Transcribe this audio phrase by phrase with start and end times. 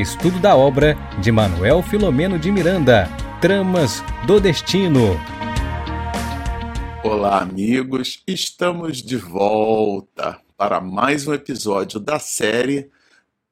[0.00, 3.08] estudo da obra de Manuel Filomeno de Miranda,
[3.40, 5.18] Tramas do Destino.
[7.02, 12.90] Olá, amigos, estamos de volta para mais um episódio da série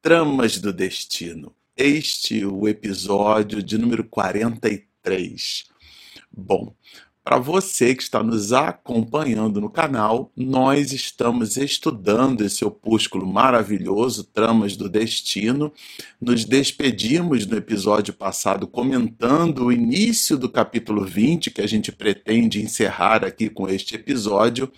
[0.03, 1.55] Tramas do Destino.
[1.77, 5.65] Este é o episódio de número 43.
[6.31, 6.75] Bom,
[7.25, 14.77] para você que está nos acompanhando no canal, nós estamos estudando esse opúsculo maravilhoso, Tramas
[14.77, 15.73] do Destino.
[16.21, 22.61] Nos despedimos no episódio passado comentando o início do capítulo 20, que a gente pretende
[22.61, 24.71] encerrar aqui com este episódio.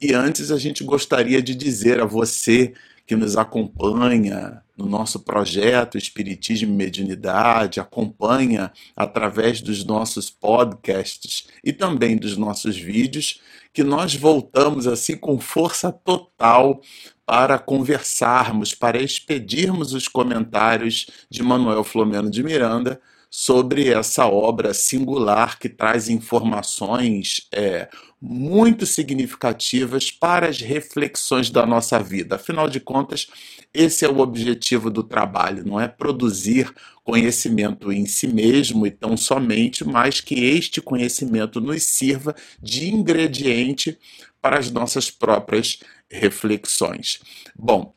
[0.00, 2.72] E antes a gente gostaria de dizer a você
[3.06, 11.72] que nos acompanha no nosso projeto Espiritismo e Mediunidade, acompanha através dos nossos podcasts e
[11.72, 13.40] também dos nossos vídeos,
[13.72, 16.80] que nós voltamos assim com força total
[17.24, 25.58] para conversarmos, para expedirmos os comentários de Manuel Flomeno de Miranda sobre essa obra singular
[25.58, 27.88] que traz informações é,
[28.24, 32.36] muito significativas para as reflexões da nossa vida.
[32.36, 33.26] Afinal de contas,
[33.74, 39.16] esse é o objetivo do trabalho, não é produzir conhecimento em si mesmo e tão
[39.16, 43.98] somente, mas que este conhecimento nos sirva de ingrediente
[44.40, 47.18] para as nossas próprias reflexões.
[47.56, 47.92] Bom,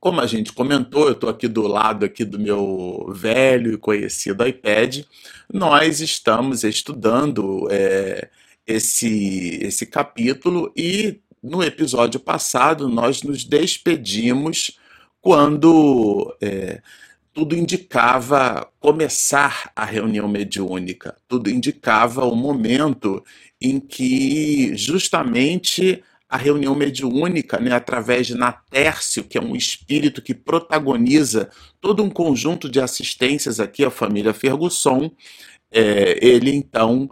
[0.00, 4.46] como a gente comentou, eu estou aqui do lado aqui do meu velho e conhecido
[4.46, 5.04] iPad,
[5.52, 8.28] nós estamos estudando é,
[8.66, 14.78] esse, esse capítulo e no episódio passado nós nos despedimos
[15.20, 16.80] quando é,
[17.32, 23.22] tudo indicava começar a reunião mediúnica, tudo indicava o momento
[23.60, 30.34] em que justamente a reunião mediúnica, né, através de Natércio, que é um espírito que
[30.34, 31.48] protagoniza
[31.80, 35.10] todo um conjunto de assistências aqui à família Fergusson,
[35.70, 37.08] é, ele então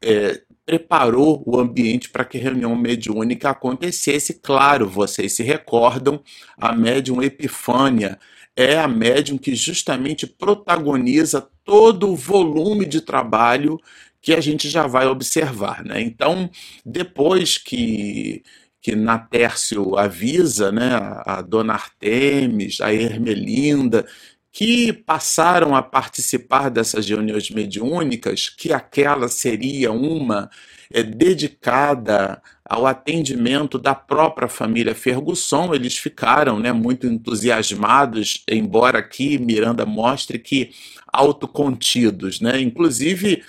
[0.00, 4.34] é, preparou o ambiente para que a reunião mediúnica acontecesse.
[4.34, 6.22] Claro, vocês se recordam,
[6.56, 8.18] a médium Epifânia
[8.56, 13.78] é a médium que justamente protagoniza todo o volume de trabalho
[14.20, 15.84] que a gente já vai observar.
[15.84, 16.00] Né?
[16.00, 16.48] Então,
[16.84, 18.42] depois que,
[18.80, 24.06] que Natércio avisa né, a, a dona Artemis, a Hermelinda,
[24.54, 30.48] que passaram a participar dessas reuniões mediúnicas, que aquela seria uma
[30.92, 35.74] é, dedicada ao atendimento da própria família Fergusson.
[35.74, 40.70] Eles ficaram né, muito entusiasmados, embora aqui Miranda mostre que
[41.12, 42.40] autocontidos.
[42.40, 42.60] Né?
[42.60, 43.42] Inclusive,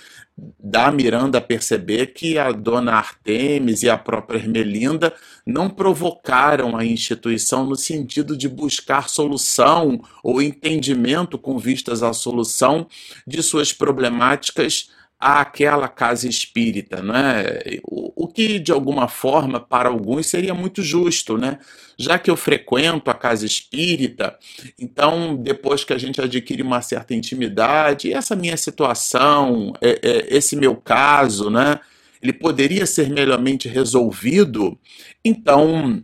[0.58, 5.14] dá a Miranda a perceber que a dona Artemis e a própria Ermelinda
[5.46, 12.86] não provocaram a instituição no sentido de buscar solução ou entendimento com vistas à solução
[13.26, 17.44] de suas problemáticas àquela casa espírita, né?
[17.84, 21.58] O, o, que de alguma forma para alguns seria muito justo, né?
[21.98, 24.38] Já que eu frequento a casa espírita,
[24.78, 30.54] então depois que a gente adquire uma certa intimidade, essa minha situação, é, é, esse
[30.54, 31.80] meu caso, né?
[32.22, 34.78] Ele poderia ser melhormente resolvido,
[35.24, 36.02] então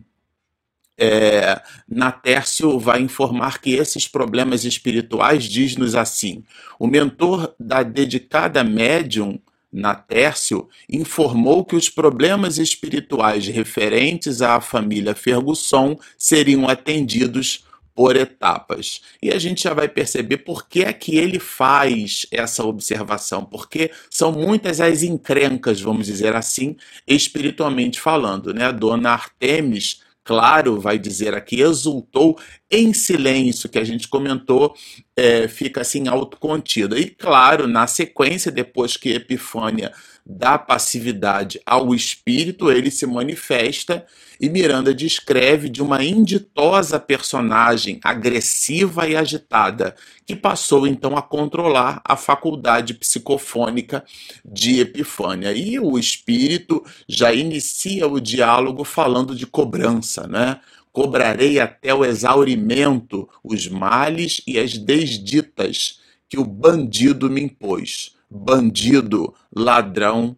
[0.97, 6.43] é, Natércio vai informar que esses problemas espirituais, diz-nos assim:
[6.79, 9.39] o mentor da dedicada médium,
[9.71, 17.65] Natércio, informou que os problemas espirituais referentes à família Fergusson seriam atendidos
[17.95, 19.01] por etapas.
[19.21, 23.91] E a gente já vai perceber por que é que ele faz essa observação, porque
[24.09, 26.75] são muitas as encrencas, vamos dizer assim,
[27.07, 28.65] espiritualmente falando, né?
[28.65, 32.37] A dona Artemis claro, vai dizer aqui, exultou
[32.69, 34.73] em silêncio, que a gente comentou,
[35.15, 36.99] é, fica assim autocontida.
[36.99, 39.91] E claro, na sequência, depois que Epifânia
[40.25, 44.05] dá passividade ao espírito, ele se manifesta
[44.43, 49.95] e Miranda descreve de uma inditosa personagem agressiva e agitada,
[50.25, 54.03] que passou então a controlar a faculdade psicofônica
[54.43, 55.53] de Epifânia.
[55.53, 60.59] E o espírito já inicia o diálogo falando de cobrança, né?
[60.91, 68.17] Cobrarei até o exaurimento os males e as desditas que o bandido me impôs.
[68.29, 70.35] Bandido, ladrão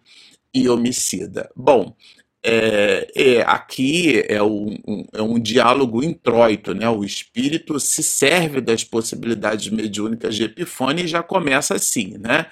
[0.53, 1.49] e homicida.
[1.55, 1.95] Bom,
[2.47, 6.87] é, é, aqui é um, um, é um diálogo introito, né?
[6.87, 12.45] O espírito se serve das possibilidades mediúnicas de Epifânia e já começa assim, né?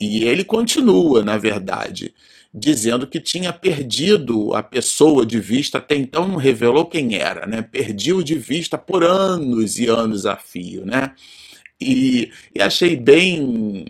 [0.00, 2.12] E ele continua, na verdade,
[2.52, 7.62] dizendo que tinha perdido a pessoa de vista, até então não revelou quem era, né?
[7.62, 11.14] Perdiu de vista por anos e anos a fio, né?
[11.80, 13.86] E, e achei bem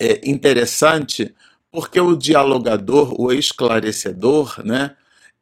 [0.00, 1.34] é, interessante
[1.72, 4.94] porque o dialogador, o esclarecedor, né,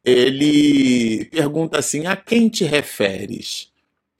[0.05, 3.69] ele pergunta assim: a quem te referes?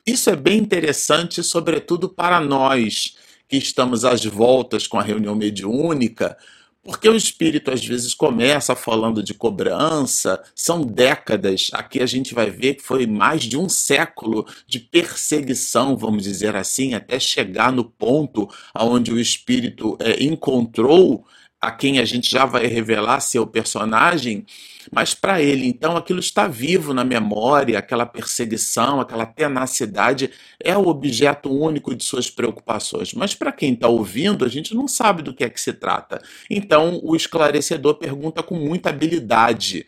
[0.05, 3.17] Isso é bem interessante, sobretudo para nós
[3.49, 6.37] que estamos às voltas com a reunião mediúnica,
[6.83, 12.51] porque o espírito às vezes começa falando de cobrança, são décadas, aqui a gente vai
[12.51, 17.85] ver que foi mais de um século de perseguição, vamos dizer assim, até chegar no
[17.85, 21.27] ponto onde o espírito é, encontrou
[21.61, 24.47] a quem a gente já vai revelar seu personagem,
[24.91, 30.87] mas para ele, então, aquilo está vivo na memória, aquela perseguição, aquela tenacidade é o
[30.89, 33.13] objeto único de suas preocupações.
[33.13, 36.23] Mas para quem está ouvindo, a gente não sabe do que é que se trata.
[36.49, 39.87] Então, o esclarecedor pergunta com muita habilidade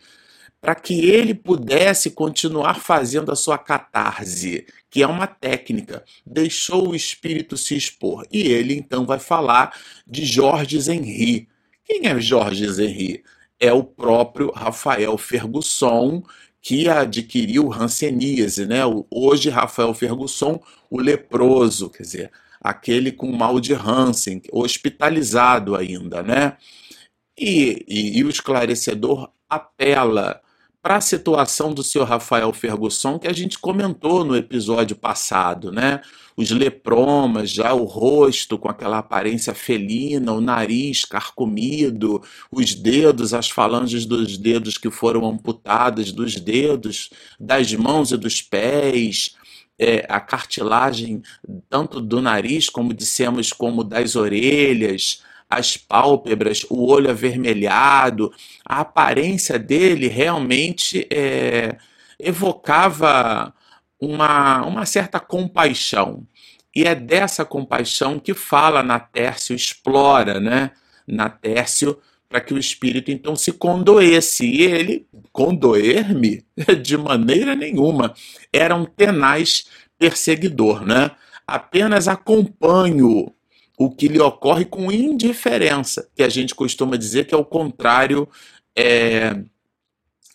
[0.61, 6.95] para que ele pudesse continuar fazendo a sua catarse, que é uma técnica, deixou o
[6.95, 8.25] espírito se expor.
[8.31, 9.77] E ele então vai falar
[10.07, 11.49] de Jorge Henry,
[11.83, 13.23] quem é Jorge Henry?
[13.59, 16.23] É o próprio Rafael Fergusson,
[16.61, 18.81] que adquiriu hanseníase, né?
[19.09, 22.31] Hoje, Rafael Fergusson, o leproso, quer dizer,
[22.61, 26.57] aquele com mal de Hansen, hospitalizado ainda, né?
[27.37, 30.41] E, e, e o esclarecedor apela
[30.83, 36.01] para a situação do senhor Rafael Fergusson, que a gente comentou no episódio passado, né?
[36.35, 42.21] Os lepromas, já o rosto com aquela aparência felina, o nariz carcomido,
[42.51, 47.09] os dedos, as falanges dos dedos que foram amputadas dos dedos,
[47.39, 49.37] das mãos e dos pés,
[49.79, 51.21] é, a cartilagem
[51.69, 55.23] tanto do nariz, como dissemos, como das orelhas,
[55.57, 58.31] as pálpebras, o olho avermelhado,
[58.65, 61.77] a aparência dele realmente é,
[62.19, 63.53] evocava
[63.99, 66.25] uma, uma certa compaixão.
[66.75, 70.71] E é dessa compaixão que fala na Tércio, explora, né?
[71.07, 74.45] Na Tércio, para que o espírito então se condoesse.
[74.45, 76.43] E ele, condoer-me?
[76.81, 78.13] De maneira nenhuma.
[78.51, 79.65] Era um tenaz
[79.99, 81.11] perseguidor, né?
[81.45, 83.31] Apenas acompanho
[83.85, 88.27] o que lhe ocorre com indiferença, que a gente costuma dizer que é o contrário
[88.75, 89.35] é,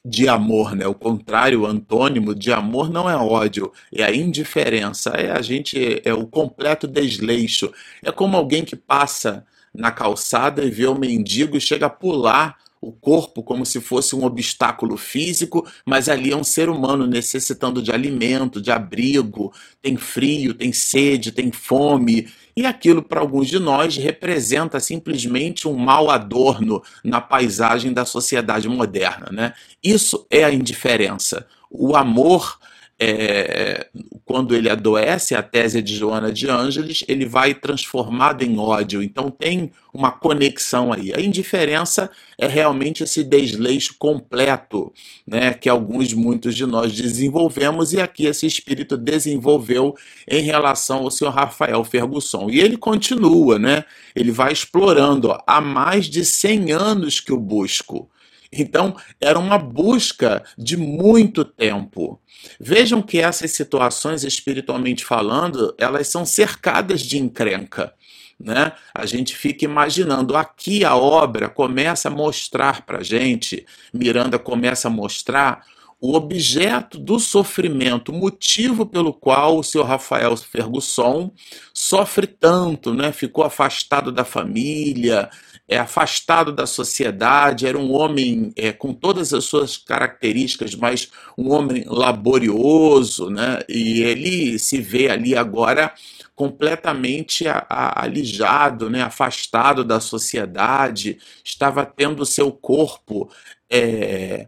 [0.05, 0.87] de amor, né?
[0.87, 6.12] O contrário, antônimo de amor não é ódio, é a indiferença, é a gente é
[6.12, 7.73] o completo desleixo.
[8.03, 12.56] É como alguém que passa na calçada e vê o mendigo e chega a pular
[12.81, 17.83] o corpo como se fosse um obstáculo físico, mas ali é um ser humano necessitando
[17.83, 19.53] de alimento, de abrigo,
[19.83, 25.76] tem frio, tem sede, tem fome, e aquilo para alguns de nós representa simplesmente um
[25.76, 29.55] mau adorno na paisagem da sociedade moderna, né?
[29.81, 31.46] Isso é a indiferença.
[31.70, 32.58] O amor
[33.00, 33.87] é,
[34.25, 39.03] quando ele adoece, a tese de Joana de Ângeles, ele vai transformado em ódio.
[39.03, 41.15] Então tem uma conexão aí.
[41.15, 44.93] A indiferença é realmente esse desleixo completo,
[45.27, 49.95] né, que alguns, muitos de nós desenvolvemos, e aqui esse espírito desenvolveu
[50.29, 52.50] em relação ao senhor Rafael Fergusson.
[52.50, 53.85] E ele continua, né?
[54.15, 55.29] Ele vai explorando.
[55.29, 58.11] Ó, há mais de 100 anos que o busco.
[58.52, 62.21] Então, era uma busca de muito tempo.
[62.59, 67.93] Vejam que essas situações, espiritualmente falando, elas são cercadas de encrenca.
[68.40, 68.73] Né?
[68.95, 74.90] A gente fica imaginando, aqui a obra começa a mostrar para gente, Miranda começa a
[74.90, 75.64] mostrar
[76.00, 81.33] o objeto do sofrimento, o motivo pelo qual o senhor Rafael Fergusson
[81.75, 83.11] sofre tanto, né?
[83.11, 85.28] ficou afastado da família,
[85.68, 91.52] é afastado da sociedade, era um homem é, com todas as suas características, mas um
[91.52, 93.60] homem laborioso, né?
[93.68, 95.92] E ele se vê ali agora
[96.34, 99.02] completamente a, a, alijado, né?
[99.02, 103.28] afastado da sociedade, estava tendo seu corpo
[103.68, 104.46] é,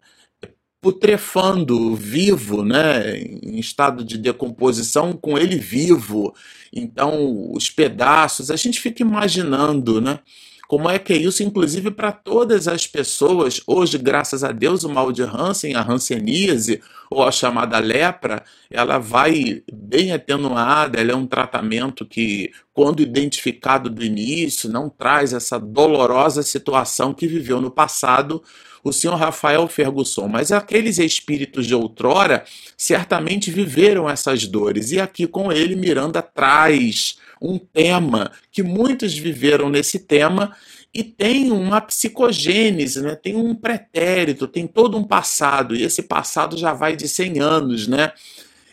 [0.80, 3.18] putrefando, vivo, né?
[3.18, 6.32] em estado de decomposição, com ele vivo.
[6.72, 10.20] Então, os pedaços, a gente fica imaginando, né?
[10.70, 13.60] Como é que é isso, inclusive, para todas as pessoas?
[13.66, 16.80] Hoje, graças a Deus, o mal de Hansen, a hanseníase,
[17.10, 23.90] ou a chamada lepra, ela vai bem atenuada, ela é um tratamento que, quando identificado
[23.90, 28.40] do início, não traz essa dolorosa situação que viveu no passado
[28.82, 32.44] o senhor Rafael Fergusson, mas aqueles espíritos de outrora
[32.76, 39.68] certamente viveram essas dores, e aqui com ele Miranda traz um tema que muitos viveram
[39.68, 40.54] nesse tema
[40.92, 43.14] e tem uma psicogênese, né?
[43.14, 47.86] tem um pretérito, tem todo um passado, e esse passado já vai de 100 anos.
[47.86, 48.12] Né?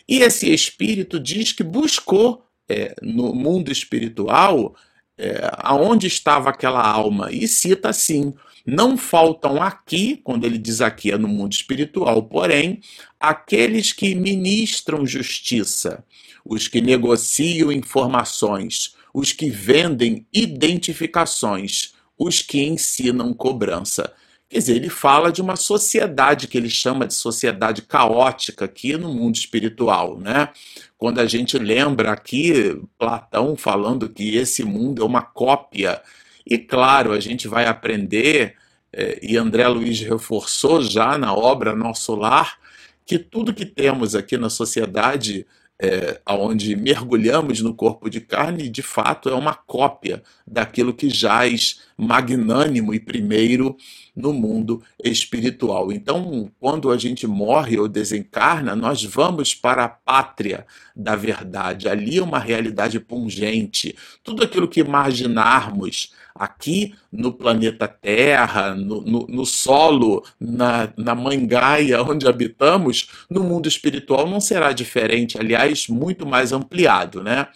[0.08, 4.74] E esse espírito diz que buscou é, no mundo espiritual,
[5.16, 7.30] é, aonde estava aquela alma?
[7.30, 8.34] E cita assim:
[8.66, 12.80] não faltam aqui, quando ele diz aqui é no mundo espiritual, porém,
[13.18, 16.04] aqueles que ministram justiça,
[16.44, 24.12] os que negociam informações, os que vendem identificações, os que ensinam cobrança.
[24.48, 29.12] Quer dizer, ele fala de uma sociedade que ele chama de sociedade caótica aqui no
[29.12, 30.48] mundo espiritual, né?
[30.96, 36.00] Quando a gente lembra aqui Platão falando que esse mundo é uma cópia,
[36.46, 38.56] e claro, a gente vai aprender,
[38.90, 42.58] eh, e André Luiz reforçou já na obra Nosso Lar,
[43.04, 45.46] que tudo que temos aqui na sociedade
[45.80, 51.80] é, onde mergulhamos no corpo de carne, de fato é uma cópia daquilo que jaz
[51.98, 53.76] magnânimo e primeiro
[54.14, 55.90] no mundo espiritual.
[55.90, 60.64] Então, quando a gente morre ou desencarna, nós vamos para a pátria
[60.94, 61.88] da verdade.
[61.88, 63.96] Ali é uma realidade pungente.
[64.22, 72.00] Tudo aquilo que imaginarmos aqui no planeta Terra, no, no, no solo, na, na mangaia
[72.06, 77.48] onde habitamos, no mundo espiritual não será diferente, aliás, muito mais ampliado, né?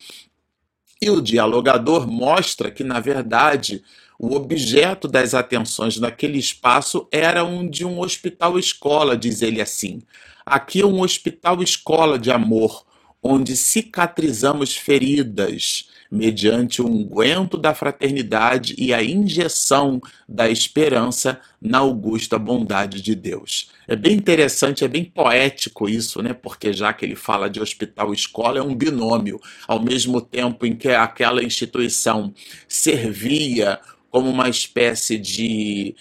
[1.00, 3.82] E o dialogador mostra que, na verdade,
[4.22, 10.00] o objeto das atenções naquele espaço era um de um hospital-escola, diz ele assim.
[10.46, 12.86] Aqui é um hospital-escola de amor,
[13.20, 22.38] onde cicatrizamos feridas mediante o unguento da fraternidade e a injeção da esperança na augusta
[22.38, 23.70] bondade de Deus.
[23.88, 26.32] É bem interessante, é bem poético isso, né?
[26.32, 29.40] Porque já que ele fala de hospital-escola, é um binômio.
[29.66, 32.32] Ao mesmo tempo em que aquela instituição
[32.68, 33.80] servia
[34.12, 35.96] como uma espécie de,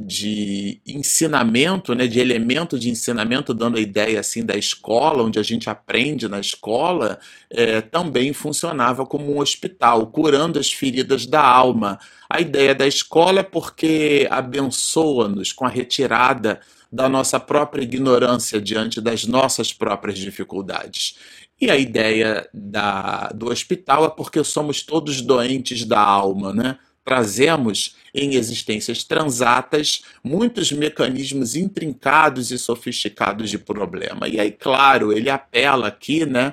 [0.00, 5.42] de ensinamento, né, de elemento de ensinamento, dando a ideia assim da escola, onde a
[5.42, 7.18] gente aprende na escola,
[7.50, 11.98] é, também funcionava como um hospital, curando as feridas da alma.
[12.30, 16.60] A ideia da escola é porque abençoa-nos com a retirada
[16.92, 21.16] da nossa própria ignorância diante das nossas próprias dificuldades.
[21.60, 26.78] E a ideia da, do hospital é porque somos todos doentes da alma, né?
[27.08, 34.28] Trazemos em existências transatas muitos mecanismos intrincados e sofisticados de problema.
[34.28, 36.52] E aí, claro, ele apela aqui, né?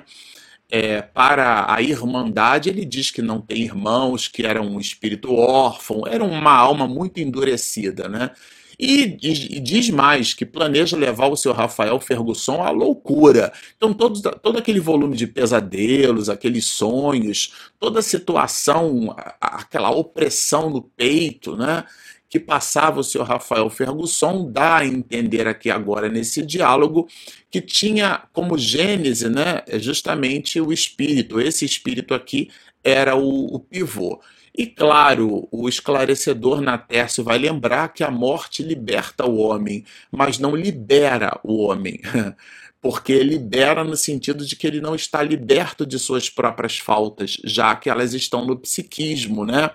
[0.70, 6.04] É, para a irmandade, ele diz que não tem irmãos, que era um espírito órfão,
[6.06, 8.30] era uma alma muito endurecida, né?
[8.78, 13.52] E, e, diz mais que planeja levar o seu Rafael Ferguson à loucura.
[13.76, 20.82] Então, todo, todo aquele volume de pesadelos, aqueles sonhos, toda a situação, aquela opressão no
[20.82, 21.84] peito, né?
[22.28, 27.08] Que passava o seu Rafael Ferguson, dá a entender aqui agora nesse diálogo
[27.50, 31.40] que tinha como gênese, né, justamente o espírito.
[31.40, 32.50] Esse espírito aqui
[32.84, 34.20] era o, o pivô.
[34.56, 40.56] E claro, o esclarecedor Natércio vai lembrar que a morte liberta o homem, mas não
[40.56, 42.00] libera o homem.
[42.80, 47.74] Porque libera no sentido de que ele não está liberto de suas próprias faltas, já
[47.76, 49.70] que elas estão no psiquismo, né?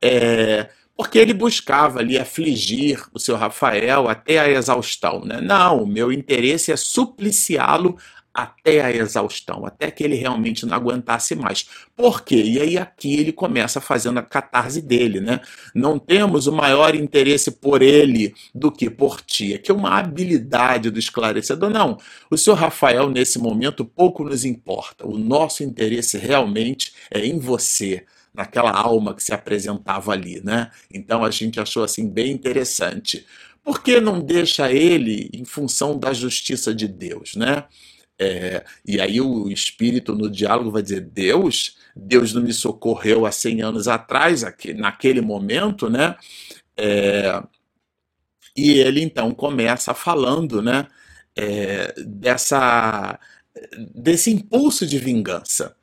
[0.00, 5.40] É, porque ele buscava ali afligir o seu Rafael até a exaustão, né?
[5.42, 7.98] Não, meu interesse é supliciá-lo
[8.36, 11.66] até a exaustão, até que ele realmente não aguentasse mais.
[11.96, 12.42] Por quê?
[12.42, 15.40] E aí aqui ele começa fazendo a catarse dele, né?
[15.74, 19.54] Não temos o maior interesse por ele do que por ti.
[19.54, 21.70] É que é uma habilidade do esclarecedor.
[21.70, 21.96] Não,
[22.30, 25.06] o senhor Rafael, nesse momento, pouco nos importa.
[25.06, 30.70] O nosso interesse realmente é em você, naquela alma que se apresentava ali, né?
[30.92, 33.24] Então a gente achou assim bem interessante.
[33.64, 37.64] Por que não deixa ele em função da justiça de Deus, né?
[38.18, 43.32] É, e aí o espírito no diálogo vai dizer: Deus, Deus não me socorreu há
[43.32, 46.16] 100 anos atrás, aqui, naquele momento, né?
[46.76, 47.42] É,
[48.56, 50.86] e ele então começa falando, né?
[51.36, 53.18] É, dessa,
[53.94, 55.76] desse impulso de vingança.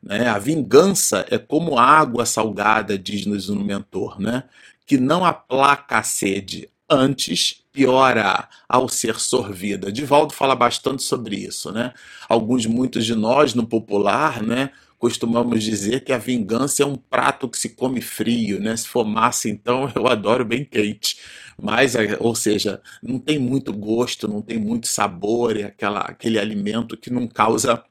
[0.00, 0.28] Né?
[0.28, 4.44] A vingança é como água salgada, diz-nos o mentor, né?
[4.86, 9.90] que não aplaca a sede, antes piora ao ser sorvida.
[9.90, 11.92] Divaldo fala bastante sobre isso, né?
[12.28, 17.48] Alguns, muitos de nós no popular, né, costumamos dizer que a vingança é um prato
[17.48, 18.76] que se come frio, né?
[18.76, 21.18] Se for massa, então eu adoro bem quente.
[21.60, 26.96] Mas, ou seja, não tem muito gosto, não tem muito sabor, é aquela, aquele alimento
[26.96, 27.82] que não causa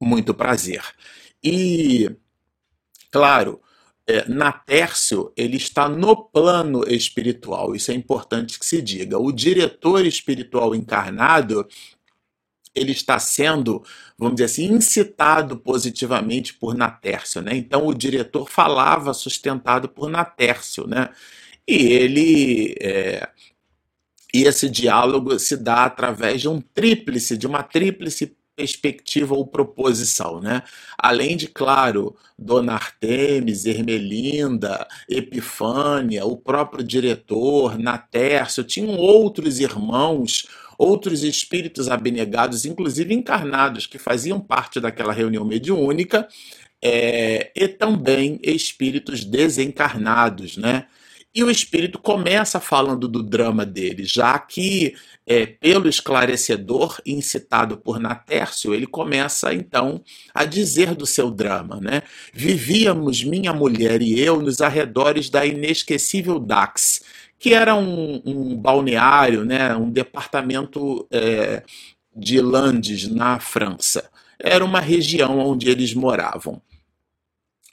[0.00, 0.82] muito prazer.
[1.42, 2.10] E,
[3.10, 3.60] claro,
[4.10, 7.74] é, na Tércio, ele está no plano espiritual.
[7.74, 9.18] Isso é importante que se diga.
[9.18, 11.66] O diretor espiritual encarnado
[12.74, 13.82] ele está sendo,
[14.16, 17.56] vamos dizer assim, incitado positivamente por Natércio, né?
[17.56, 21.10] Então o diretor falava sustentado por Natércio, né?
[21.66, 23.28] E ele é,
[24.32, 30.40] e esse diálogo se dá através de um tríplice, de uma tríplice perspectiva ou proposição,
[30.40, 30.62] né?
[30.98, 41.24] Além de, claro, Dona Artemis, Ermelinda, Epifânia, o próprio diretor, Natércio, tinham outros irmãos, outros
[41.24, 46.28] espíritos abnegados, inclusive encarnados, que faziam parte daquela reunião mediúnica,
[46.82, 50.86] é, e também espíritos desencarnados, né?
[51.32, 58.00] E o espírito começa falando do drama dele, já que, é, pelo esclarecedor incitado por
[58.00, 60.02] Natércio, ele começa então
[60.34, 61.78] a dizer do seu drama.
[61.80, 62.02] Né?
[62.32, 67.02] Vivíamos, minha mulher e eu, nos arredores da inesquecível Dax,
[67.38, 71.62] que era um, um balneário, né, um departamento é,
[72.14, 74.10] de Landes, na França.
[74.38, 76.60] Era uma região onde eles moravam.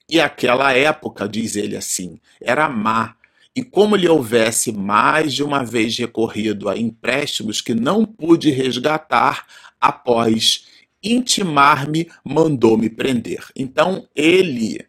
[0.09, 3.16] E aquela época, diz ele assim, era má
[3.57, 9.47] e como lhe houvesse mais de uma vez recorrido a empréstimos que não pude resgatar,
[9.81, 10.67] após
[11.03, 13.43] intimar-me, mandou-me prender.
[13.55, 14.85] Então, ele,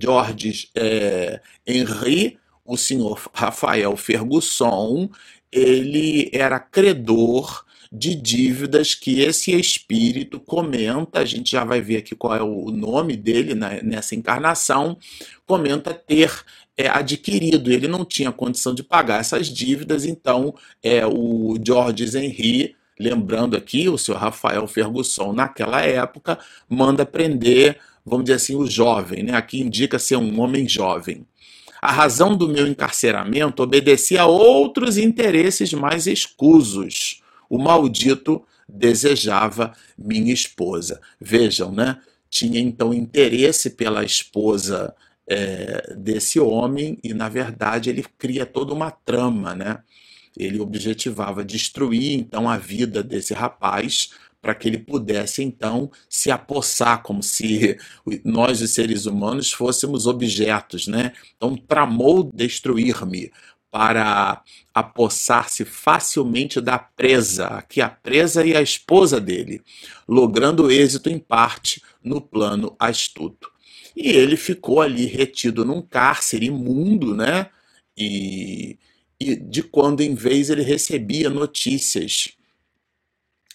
[0.00, 5.10] George é, Henry, o senhor Rafael Ferguson,
[5.52, 12.14] ele era credor de dívidas que esse espírito comenta, a gente já vai ver aqui
[12.14, 14.96] qual é o nome dele nessa encarnação,
[15.46, 16.32] comenta ter
[16.76, 17.72] é, adquirido.
[17.72, 23.88] Ele não tinha condição de pagar essas dívidas, então é, o George Henry, lembrando aqui,
[23.88, 29.34] o senhor Rafael Ferguson, naquela época, manda prender, vamos dizer assim, o jovem, né?
[29.34, 31.26] aqui indica ser um homem jovem.
[31.80, 37.22] A razão do meu encarceramento obedecia a outros interesses mais escusos.
[37.48, 41.00] O maldito desejava minha esposa.
[41.20, 41.98] Vejam, né?
[42.28, 44.94] Tinha então interesse pela esposa
[45.28, 49.78] é, desse homem e, na verdade, ele cria toda uma trama, né?
[50.36, 54.10] Ele objetivava destruir, então, a vida desse rapaz
[54.40, 57.76] para que ele pudesse, então, se apossar, como se
[58.24, 61.12] nós, os seres humanos, fôssemos objetos, né?
[61.36, 63.32] Então, tramou destruir-me
[63.70, 69.60] para apossar-se facilmente da presa, aqui a presa e a esposa dele,
[70.08, 73.50] logrando êxito em parte no plano astuto.
[73.96, 77.48] E ele ficou ali retido num cárcere imundo, né?
[77.96, 78.78] E,
[79.18, 82.36] e de quando em vez ele recebia notícias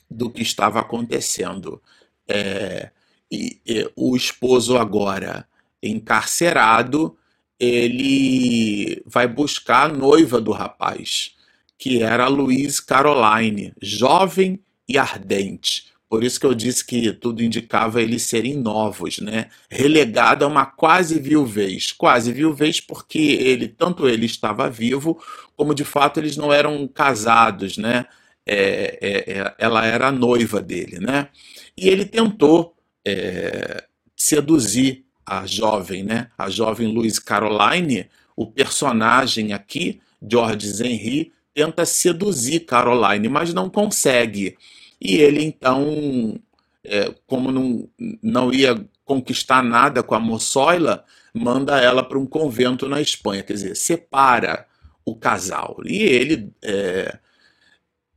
[0.09, 1.79] do que estava acontecendo.
[2.27, 2.89] É,
[3.31, 5.47] e, e, o esposo agora
[5.81, 7.15] encarcerado,
[7.59, 11.35] ele vai buscar a noiva do rapaz,
[11.77, 15.90] que era Luiz Caroline, jovem e ardente.
[16.11, 19.47] Por isso que eu disse que tudo indicava eles serem novos, né?
[19.69, 21.93] Relegado a uma quase viuvez.
[21.93, 25.23] Quase viuvez porque ele, tanto ele estava vivo,
[25.55, 28.07] como de fato eles não eram casados, né?
[28.45, 31.29] É, é, é, ela era a noiva dele, né?
[31.77, 32.75] E ele tentou
[33.07, 36.29] é, seduzir a jovem, né?
[36.37, 44.57] A jovem Louise Caroline, o personagem aqui, George Henry, tenta seduzir Caroline, mas não consegue.
[45.01, 46.39] E ele então,
[46.83, 47.89] é, como não,
[48.21, 53.53] não ia conquistar nada com a moçoila, manda ela para um convento na Espanha, quer
[53.53, 54.67] dizer, separa
[55.03, 55.77] o casal.
[55.85, 57.17] E ele, é,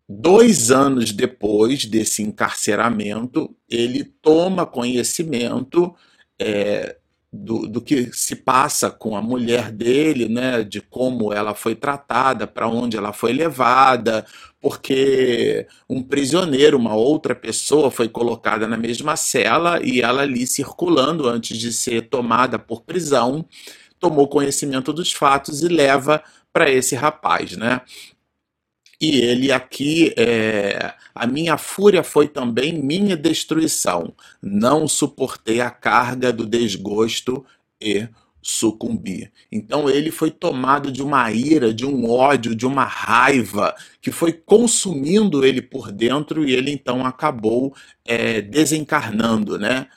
[0.09, 5.95] dois anos depois desse encarceramento, ele toma conhecimento
[6.39, 6.97] é,
[7.33, 12.47] do, do que se passa com a mulher dele, né, de como ela foi tratada,
[12.47, 14.25] para onde ela foi levada,
[14.65, 21.29] porque um prisioneiro, uma outra pessoa, foi colocada na mesma cela e ela ali circulando
[21.29, 23.45] antes de ser tomada por prisão,
[24.01, 27.83] tomou conhecimento dos fatos e leva para esse rapaz, né?
[28.99, 34.15] E ele aqui, é, a minha fúria foi também minha destruição.
[34.41, 37.45] Não suportei a carga do desgosto
[37.79, 38.09] e
[38.45, 39.33] sucumbir.
[39.51, 44.33] Então ele foi tomado de uma ira, de um ódio, de uma raiva que foi
[44.33, 49.89] consumindo ele por dentro e ele então acabou é, desencarnando, né?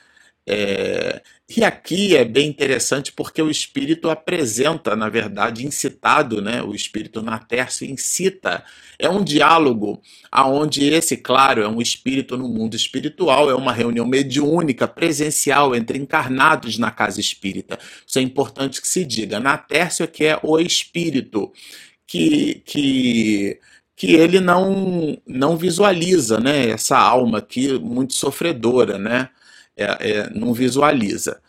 [0.49, 6.63] É, e aqui é bem interessante porque o espírito apresenta, na verdade, incitado, né?
[6.63, 8.63] O espírito na terça incita.
[8.97, 14.05] É um diálogo aonde esse, claro, é um espírito no mundo espiritual, é uma reunião
[14.05, 17.77] mediúnica, presencial entre encarnados na casa espírita.
[18.05, 19.39] Isso é importante que se diga.
[19.39, 21.51] Na terça é que é o espírito
[22.07, 23.59] que, que
[23.97, 26.69] que ele não, não visualiza, né?
[26.69, 29.29] Essa alma aqui muito sofredora, né?
[29.77, 31.39] É, é, não visualiza.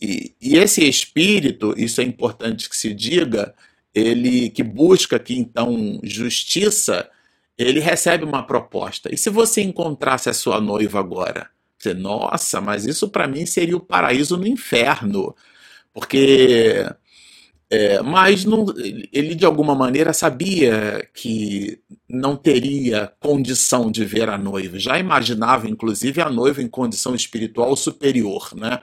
[0.00, 3.54] E, e, esse espírito, isso é importante que se diga,
[3.94, 7.08] ele que busca aqui então justiça,
[7.56, 9.12] ele recebe uma proposta.
[9.12, 11.50] E se você encontrasse a sua noiva agora?
[11.78, 15.34] Você, nossa, mas isso para mim seria o paraíso no inferno.
[15.92, 16.84] Porque.
[17.70, 18.64] É, mas não,
[19.12, 21.78] ele de alguma maneira sabia que
[22.08, 24.78] não teria condição de ver a noiva.
[24.78, 28.80] Já imaginava, inclusive, a noiva em condição espiritual superior, né?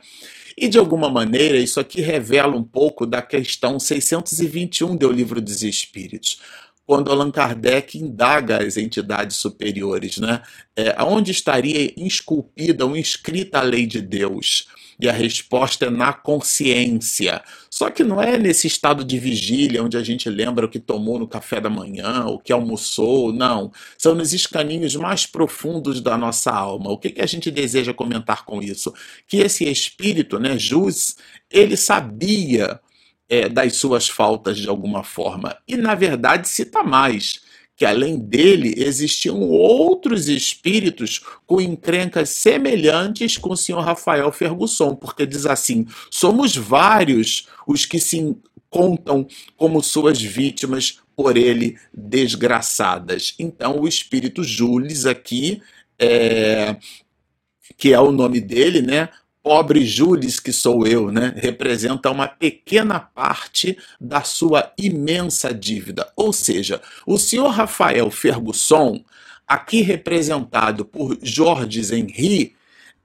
[0.58, 5.63] E de alguma maneira, isso aqui revela um pouco da questão 621 do Livro dos
[5.63, 6.39] Espíritos
[6.86, 10.41] quando Allan Kardec indaga as entidades superiores, né?
[10.76, 14.67] É, onde estaria esculpida ou inscrita a lei de Deus?
[15.00, 17.44] E a resposta é na consciência.
[17.70, 21.20] Só que não é nesse estado de vigília onde a gente lembra o que tomou
[21.20, 23.72] no café da manhã, o que almoçou, não.
[23.98, 26.92] São nos escaninhos mais profundos da nossa alma.
[26.92, 28.94] O que, que a gente deseja comentar com isso?
[29.28, 31.16] Que esse espírito, né, Jus,
[31.52, 32.80] ele sabia
[33.28, 35.58] é, das suas faltas de alguma forma.
[35.68, 37.45] E, na verdade, cita mais
[37.76, 45.26] que além dele existiam outros espíritos com encrencas semelhantes com o senhor Rafael Fergusson, porque
[45.26, 48.36] diz assim: somos vários os que se
[48.70, 53.34] contam como suas vítimas por ele desgraçadas.
[53.40, 55.62] Então, o espírito Jules aqui,
[55.98, 56.76] é,
[57.78, 59.10] que é o nome dele, né?
[59.46, 66.12] Pobre Jules, que sou eu, né, representa uma pequena parte da sua imensa dívida.
[66.16, 69.06] Ou seja, o senhor Rafael Fergusson,
[69.48, 72.56] aqui representado por Jorges Henry,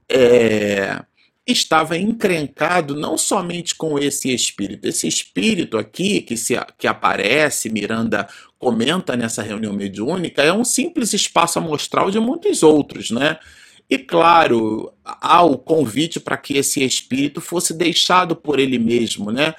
[0.09, 1.03] é,
[1.45, 8.27] estava encrencado não somente com esse espírito, esse espírito aqui que, se, que aparece, Miranda
[8.57, 13.37] comenta nessa reunião mediúnica, é um simples espaço amostral de muitos outros, né?
[13.91, 19.53] E claro, há o convite para que esse espírito fosse deixado por ele mesmo, né?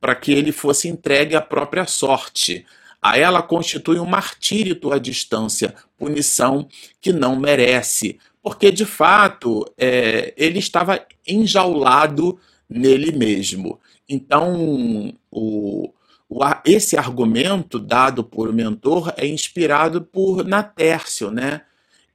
[0.00, 2.66] Para que ele fosse entregue à própria sorte.
[3.00, 6.66] A ela constitui um martírio à distância, punição
[7.00, 13.78] que não merece, porque de fato é, ele estava enjaulado nele mesmo.
[14.08, 15.94] Então, o,
[16.28, 21.62] o, esse argumento dado por o mentor é inspirado por Natércio, né?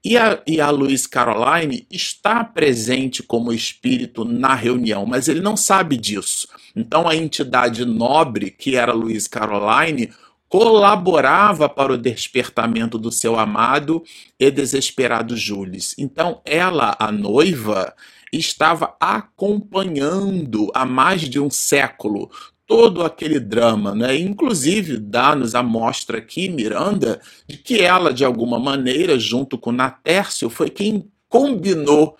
[0.03, 5.55] E a, e a Luiz Caroline está presente como espírito na reunião, mas ele não
[5.55, 6.47] sabe disso.
[6.75, 10.11] Então a entidade nobre, que era Luiz Caroline,
[10.49, 14.03] colaborava para o despertamento do seu amado
[14.39, 15.95] e desesperado Jules.
[15.97, 17.93] Então ela, a noiva,
[18.33, 22.31] estava acompanhando há mais de um século
[22.71, 24.15] todo aquele drama, né?
[24.15, 30.49] Inclusive dá-nos a mostra aqui, Miranda, de que ela, de alguma maneira, junto com Natércio,
[30.49, 32.15] foi quem combinou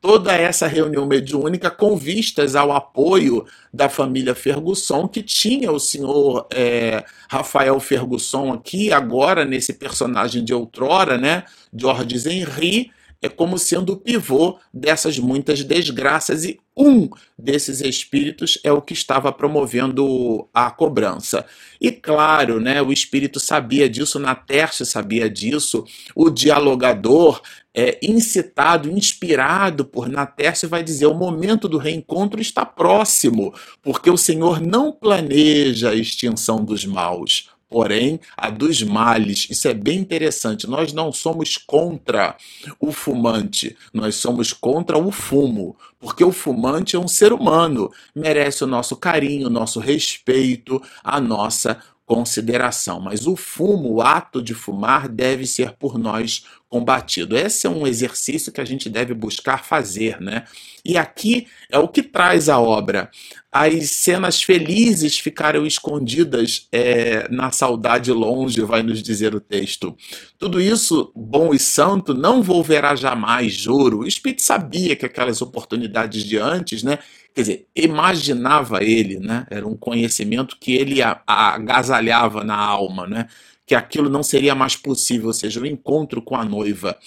[0.00, 6.46] toda essa reunião mediúnica com vistas ao apoio da família Fergusson, que tinha o senhor
[6.54, 11.42] é, Rafael Fergusson aqui, agora nesse personagem de outrora, né?
[11.74, 18.70] Georges Henry, é como sendo o pivô dessas muitas desgraças e um desses espíritos é
[18.70, 21.44] o que estava promovendo a cobrança.
[21.80, 27.42] E claro, né, o espírito sabia disso, Natércio sabia disso, o dialogador
[27.74, 33.52] é, incitado, inspirado por Natércio vai dizer: o momento do reencontro está próximo,
[33.82, 39.46] porque o Senhor não planeja a extinção dos maus, porém a dos males.
[39.50, 40.66] Isso é bem interessante.
[40.66, 42.36] Nós não somos contra
[42.80, 48.64] o fumante, nós somos contra o fumo, porque o fumante é um ser humano, merece
[48.64, 52.98] o nosso carinho, o nosso respeito, a nossa consideração.
[52.98, 57.36] Mas o fumo, o ato de fumar, deve ser por nós combatido.
[57.36, 60.44] Esse é um exercício que a gente deve buscar fazer, né?
[60.84, 63.10] E aqui é o que traz a obra.
[63.52, 69.94] As cenas felizes ficaram escondidas é, na saudade longe, vai nos dizer o texto.
[70.38, 74.00] Tudo isso, bom e santo, não volverá jamais, juro.
[74.00, 76.98] O Espírito sabia que aquelas oportunidades de antes, né?
[77.38, 79.46] Quer dizer, imaginava ele, né?
[79.48, 83.28] Era um conhecimento que ele agasalhava na alma, né?
[83.64, 86.98] que aquilo não seria mais possível, ou seja, o encontro com a noiva.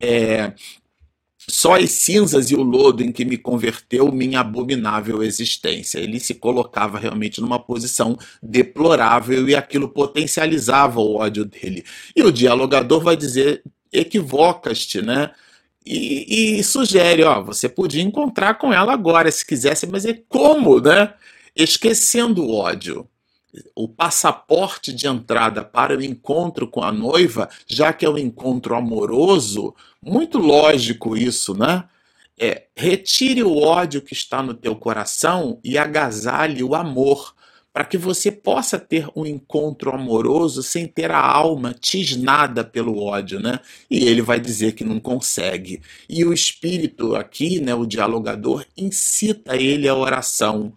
[0.00, 0.54] É,
[1.38, 6.00] só as cinzas e o lodo em que me converteu minha abominável existência.
[6.00, 11.84] Ele se colocava realmente numa posição deplorável e aquilo potencializava o ódio dele.
[12.16, 15.30] E o dialogador vai dizer: equivocas-te, né?
[15.86, 20.80] E, e, sugere, ó, você podia encontrar com ela agora se quisesse, mas é como,
[20.80, 21.14] né?
[21.54, 23.08] Esquecendo o ódio
[23.74, 28.74] o passaporte de entrada para o encontro com a noiva, já que é um encontro
[28.74, 31.84] amoroso, muito lógico isso, né?
[32.38, 37.34] É, retire o ódio que está no teu coração e agasalhe o amor
[37.76, 43.38] para que você possa ter um encontro amoroso sem ter a alma tisnada pelo ódio,
[43.38, 43.60] né?
[43.90, 45.82] E ele vai dizer que não consegue.
[46.08, 50.72] E o espírito aqui, né, o dialogador, incita ele à oração.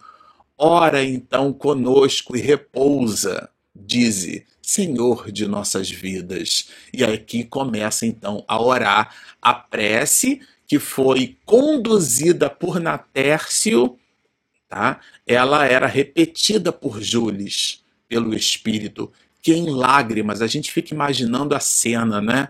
[0.57, 6.67] Ora então conosco e repousa, dize, Senhor de nossas vidas.
[6.93, 13.97] E aqui começa então a orar a prece que foi conduzida por Natércio
[14.69, 14.99] tá?
[15.25, 21.59] ela era repetida por Jules, pelo Espírito, que em lágrimas, a gente fica imaginando a
[21.59, 22.49] cena, né?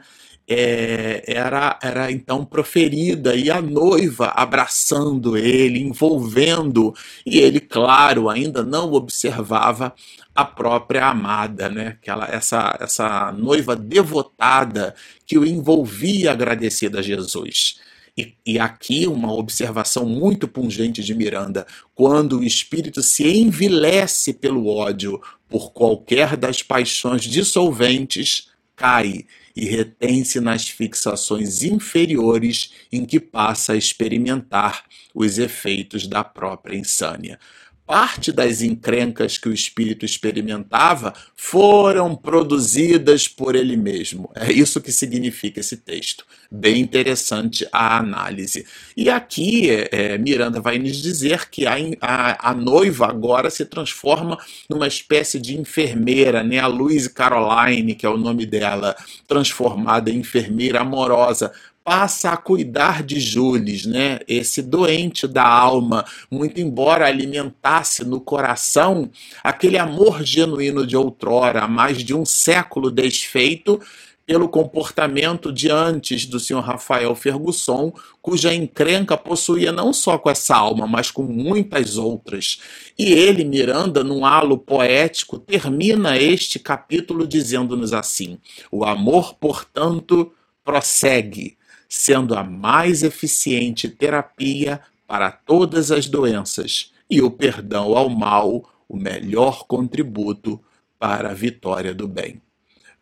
[0.52, 6.92] É, era, era então proferida e a noiva abraçando ele, envolvendo,
[7.24, 9.94] e ele, claro, ainda não observava
[10.34, 11.90] a própria amada, né?
[12.02, 17.80] Aquela, essa, essa noiva devotada que o envolvia agradecida a Jesus.
[18.20, 24.68] E, e, aqui uma observação muito pungente de Miranda: quando o espírito se envilece pelo
[24.68, 33.72] ódio por qualquer das paixões dissolventes, cai e retém-se nas fixações inferiores em que passa
[33.72, 34.84] a experimentar
[35.16, 37.40] os efeitos da própria insânia
[37.90, 44.30] parte das encrencas que o espírito experimentava foram produzidas por ele mesmo.
[44.36, 46.24] É isso que significa esse texto.
[46.52, 48.64] Bem interessante a análise.
[48.96, 54.38] E aqui é, Miranda vai nos dizer que a, a, a, noiva agora se transforma
[54.70, 56.60] numa espécie de enfermeira, né?
[56.60, 58.96] A Louise Caroline, que é o nome dela,
[59.28, 61.52] transformada em enfermeira amorosa
[61.90, 64.20] passa a cuidar de Jules, né?
[64.28, 69.10] Esse doente da alma, muito embora alimentasse no coração
[69.44, 73.82] aquele amor genuíno de outrora, há mais de um século desfeito
[74.24, 80.56] pelo comportamento de antes do senhor Rafael Fergusson, cuja encrenca possuía não só com essa
[80.56, 82.60] alma, mas com muitas outras.
[83.00, 88.38] E ele, Miranda, num halo poético, termina este capítulo dizendo-nos assim:
[88.72, 90.32] O amor, portanto,
[90.64, 91.58] prossegue
[91.90, 98.96] sendo a mais eficiente terapia para todas as doenças e o perdão ao mal o
[98.96, 100.62] melhor contributo
[101.00, 102.40] para a vitória do bem.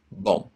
[0.09, 0.49] Bom,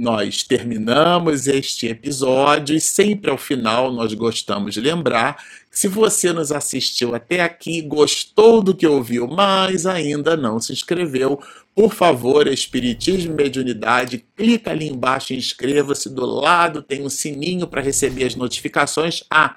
[0.00, 5.36] nós terminamos este episódio e sempre ao final nós gostamos de lembrar
[5.70, 10.72] que se você nos assistiu até aqui, gostou do que ouviu, mas ainda não se
[10.72, 11.40] inscreveu,
[11.74, 16.08] por favor, Espiritismo e Mediunidade, clica ali embaixo e inscreva-se.
[16.08, 19.22] Do lado tem um sininho para receber as notificações.
[19.30, 19.54] Ah,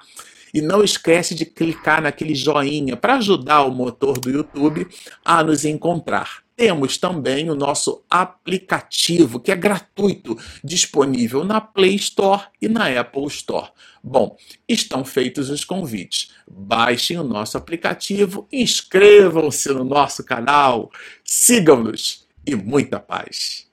[0.54, 4.86] e não esquece de clicar naquele joinha para ajudar o motor do YouTube
[5.24, 6.41] a nos encontrar.
[6.54, 13.26] Temos também o nosso aplicativo, que é gratuito, disponível na Play Store e na Apple
[13.26, 13.70] Store.
[14.04, 14.36] Bom,
[14.68, 16.32] estão feitos os convites.
[16.50, 20.90] Baixem o nosso aplicativo, inscrevam-se no nosso canal,
[21.24, 23.71] sigam-nos e muita paz.